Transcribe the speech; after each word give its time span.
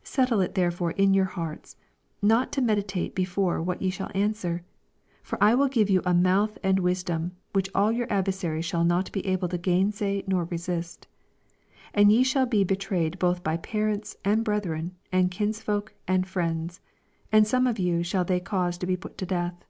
14 0.00 0.06
Settle 0.06 0.40
it 0.40 0.54
therefore 0.54 0.92
in 0.92 1.12
your 1.12 1.26
hearts. 1.26 1.76
15 2.22 3.12
For 3.28 3.68
I 5.38 5.54
will 5.54 5.68
give 5.68 5.90
you 5.90 6.00
a 6.06 6.14
mouth 6.14 6.56
and 6.62 6.78
wisdom, 6.78 7.32
which 7.52 7.68
all 7.74 7.92
your 7.92 8.10
adversaries 8.10 8.64
shall 8.64 8.84
not 8.84 9.12
be 9.12 9.26
able 9.26 9.48
to 9.48 9.58
gainsay 9.58 10.24
nor 10.26 10.44
resist. 10.44 11.06
16 11.88 11.90
And 11.92 12.10
ye 12.10 12.22
shall 12.24 12.46
be 12.46 12.64
betrayed 12.64 13.18
boti 13.18 13.42
by 13.42 13.58
parents, 13.58 14.16
and 14.24 14.42
brethren, 14.42 14.96
and 15.12 15.30
kins 15.30 15.60
folks, 15.60 15.92
and 16.08 16.26
friends; 16.26 16.80
and 17.30 17.46
some 17.46 17.66
of 17.66 17.78
you 17.78 18.02
shall 18.02 18.24
they 18.24 18.40
cause 18.40 18.78
to 18.78 18.86
be 18.86 18.96
put 18.96 19.18
to 19.18 19.26
death. 19.26 19.62